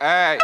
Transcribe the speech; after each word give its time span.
Hey. 0.00 0.38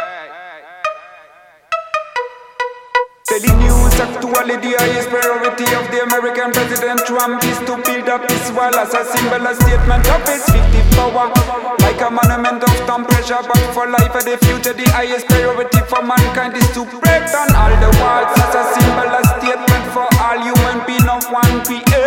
News 3.57 3.97
actually 3.97 4.53
the 4.61 4.77
highest 4.77 5.09
priority 5.09 5.65
of 5.73 5.89
the 5.89 6.05
American 6.05 6.53
President 6.53 7.01
Trump 7.09 7.41
is 7.41 7.57
to 7.65 7.73
build 7.81 8.05
up 8.05 8.21
this 8.29 8.53
wall 8.53 8.69
as 8.77 8.93
a 8.93 9.01
symbol, 9.01 9.41
a 9.41 9.57
statement 9.57 10.05
of 10.13 10.21
his 10.29 10.45
fictive 10.45 10.85
power. 10.93 11.33
Like 11.81 11.97
a 12.05 12.09
monument 12.13 12.61
of 12.69 12.77
time 12.85 13.05
pressure, 13.09 13.41
but 13.41 13.57
for 13.73 13.89
life 13.89 14.13
and 14.13 14.29
the 14.29 14.37
future, 14.45 14.77
the 14.77 14.85
highest 14.93 15.25
priority 15.25 15.81
for 15.89 16.05
mankind 16.05 16.53
is 16.53 16.69
to 16.77 16.85
break 17.01 17.25
down 17.33 17.49
all 17.57 17.73
the 17.81 17.89
walls 17.97 18.29
as 18.37 18.53
a 18.53 18.63
symbol, 18.77 19.09
a 19.09 19.21
statement 19.41 19.85
for 19.89 20.05
all 20.21 20.37
human 20.37 20.85
beings 20.85 21.09
of 21.09 21.25
one 21.33 21.65
creation. 21.65 22.06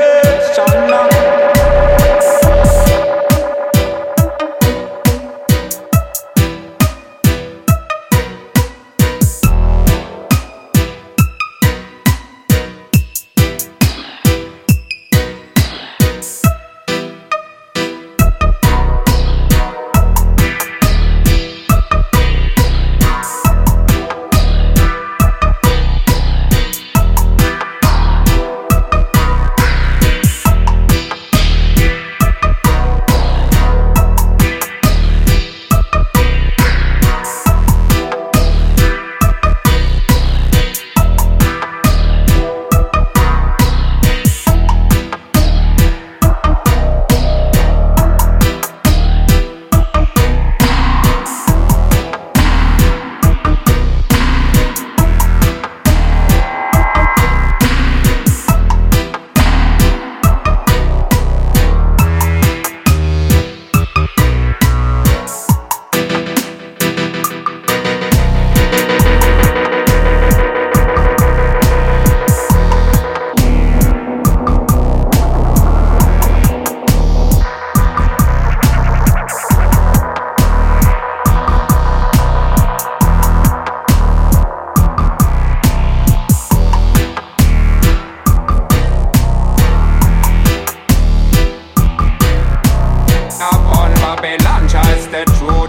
Geometric 95.10 95.50
of 95.50 95.68